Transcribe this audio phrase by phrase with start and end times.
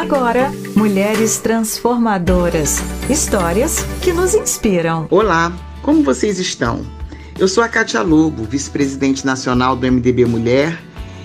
[0.00, 2.78] Agora, Mulheres Transformadoras.
[3.10, 5.06] Histórias que nos inspiram.
[5.10, 5.52] Olá,
[5.82, 6.80] como vocês estão?
[7.38, 10.82] Eu sou a Cátia Lobo, vice-presidente nacional do MDB Mulher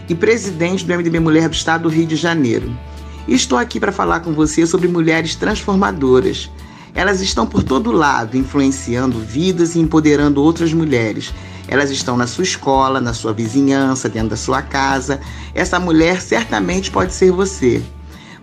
[0.09, 2.77] e presidente do MDB Mulher do Estado do Rio de Janeiro.
[3.25, 6.52] E estou aqui para falar com você sobre mulheres transformadoras.
[6.94, 11.34] Elas estão por todo lado, influenciando vidas e empoderando outras mulheres.
[11.66, 15.21] Elas estão na sua escola, na sua vizinhança, dentro da sua casa.
[15.53, 17.81] Essa mulher certamente pode ser você.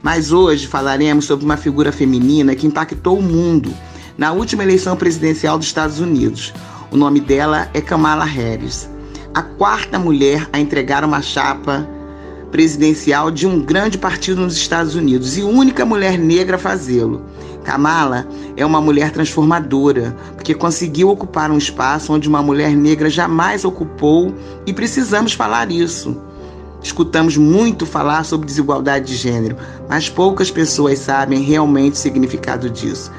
[0.03, 3.73] Mas hoje falaremos sobre uma figura feminina que impactou o mundo
[4.19, 6.53] na última eleição presidencial dos Estados Unidos.
[6.91, 8.91] O nome dela é Kamala Harris,
[9.33, 11.89] a quarta mulher a entregar uma chapa
[12.51, 17.25] presidencial de um grande partido nos Estados Unidos e única mulher negra a fazê-lo.
[17.65, 18.27] Kamala
[18.57, 24.35] é uma mulher transformadora, porque conseguiu ocupar um espaço onde uma mulher negra jamais ocupou
[24.67, 26.21] e precisamos falar isso.
[26.83, 29.57] Escutamos muito falar sobre desigualdade de gênero,
[29.89, 33.13] mas poucas pessoas sabem realmente o significado disso.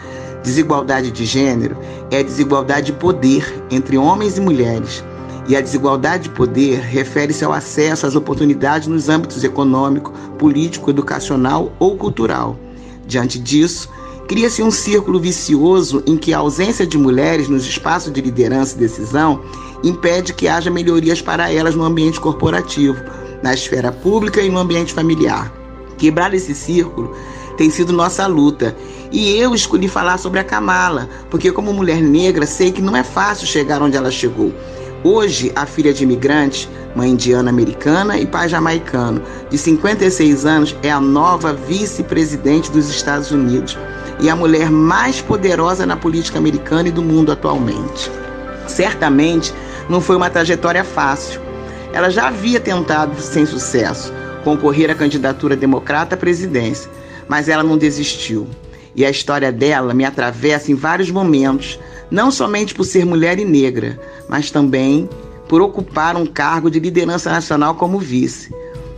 [0.44, 1.78] Desigualdade de gênero
[2.12, 5.04] é desigualdade de poder entre homens e mulheres.
[5.48, 11.72] E a desigualdade de poder refere-se ao acesso às oportunidades nos âmbitos econômico, político, educacional
[11.80, 12.58] ou cultural.
[13.08, 13.90] Diante disso,
[14.28, 18.80] cria-se um círculo vicioso em que a ausência de mulheres nos espaços de liderança e
[18.80, 19.42] decisão
[19.84, 23.02] impede que haja melhorias para elas no ambiente corporativo,
[23.44, 25.54] na esfera pública e no ambiente familiar.
[25.98, 27.16] Quebrar esse círculo
[27.58, 28.76] tem sido nossa luta.
[29.12, 33.04] E eu escolhi falar sobre a Kamala, porque como mulher negra sei que não é
[33.04, 34.52] fácil chegar onde ela chegou.
[35.04, 40.90] Hoje, a filha de imigrante, mãe indiana americana e pai jamaicano, de 56 anos, é
[40.90, 43.78] a nova vice-presidente dos Estados Unidos
[44.22, 48.10] e a mulher mais poderosa na política americana e do mundo atualmente.
[48.66, 49.54] Certamente
[49.90, 51.42] não foi uma trajetória fácil.
[51.94, 54.12] Ela já havia tentado, sem sucesso,
[54.44, 56.90] concorrer à candidatura democrata à presidência,
[57.28, 58.48] mas ela não desistiu.
[58.96, 61.80] E a história dela me atravessa em vários momentos,
[62.10, 65.08] não somente por ser mulher e negra, mas também
[65.48, 68.52] por ocupar um cargo de liderança nacional como vice.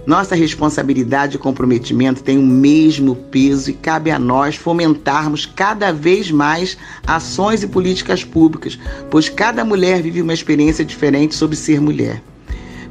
[0.06, 6.32] Nossa responsabilidade e comprometimento têm o mesmo peso e cabe a nós fomentarmos cada vez
[6.32, 8.80] mais ações e políticas públicas,
[9.12, 12.22] pois cada mulher vive uma experiência diferente sobre ser mulher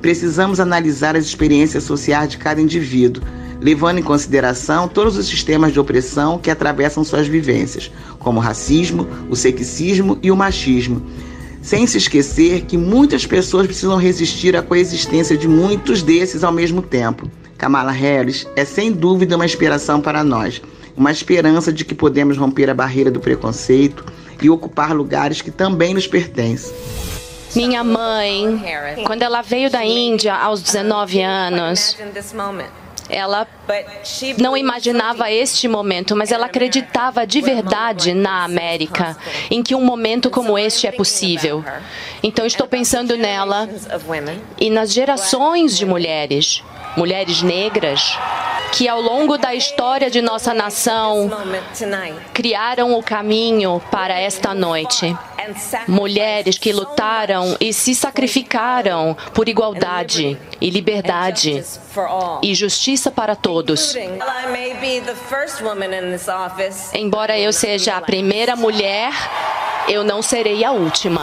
[0.05, 3.23] precisamos analisar as experiências sociais de cada indivíduo,
[3.59, 9.09] levando em consideração todos os sistemas de opressão que atravessam suas vivências, como o racismo,
[9.31, 11.01] o sexismo e o machismo.
[11.63, 16.83] Sem se esquecer que muitas pessoas precisam resistir à coexistência de muitos desses ao mesmo
[16.83, 17.27] tempo.
[17.57, 20.61] Kamala Harris é sem dúvida uma inspiração para nós,
[20.95, 24.05] uma esperança de que podemos romper a barreira do preconceito
[24.43, 26.75] e ocupar lugares que também nos pertencem.
[27.55, 28.63] Minha mãe,
[29.07, 31.97] quando ela veio da Índia aos 19 anos,
[33.09, 33.47] ela
[34.39, 39.17] não imaginava este momento, mas ela acreditava de verdade na América,
[39.51, 41.65] em que um momento como este é possível.
[42.23, 43.69] Então, estou pensando nela
[44.59, 46.63] e nas gerações de mulheres,
[46.97, 48.19] mulheres negras,
[48.73, 51.31] que ao longo da história de nossa nação
[52.33, 55.17] criaram o caminho para esta noite.
[55.89, 61.63] Mulheres que lutaram e se sacrificaram por igualdade e liberdade
[62.43, 63.95] e justiça para todos.
[66.93, 69.13] Embora eu seja a primeira mulher,
[69.89, 71.23] eu não serei a última.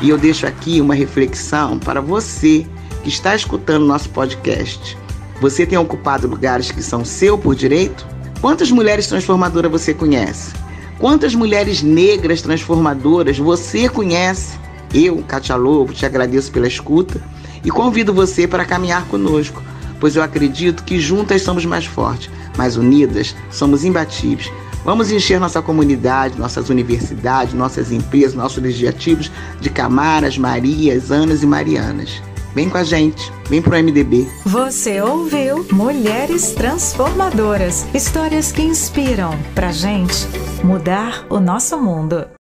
[0.00, 2.66] E eu deixo aqui uma reflexão para você
[3.02, 4.96] que está escutando nosso podcast.
[5.40, 8.06] Você tem ocupado lugares que são seu por direito?
[8.40, 10.52] Quantas mulheres transformadoras você conhece?
[10.98, 14.58] Quantas mulheres negras transformadoras você conhece?
[14.94, 17.20] Eu, Katia Lobo, te agradeço pela escuta
[17.62, 19.62] e convido você para caminhar conosco,
[20.00, 24.50] pois eu acredito que juntas somos mais fortes, mas unidas somos imbatíveis.
[24.86, 29.30] Vamos encher nossa comunidade, nossas universidades, nossas empresas, nossos legislativos
[29.60, 32.22] de Camaras, Marias, Anas e Marianas.
[32.56, 34.26] Vem com a gente, vem pro MDB.
[34.46, 40.26] Você ouviu Mulheres Transformadoras, histórias que inspiram pra gente
[40.64, 42.26] mudar o nosso mundo.